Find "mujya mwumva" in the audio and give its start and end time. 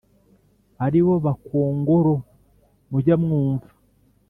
2.89-3.67